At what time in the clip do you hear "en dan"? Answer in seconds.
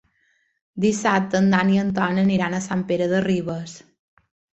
1.43-1.69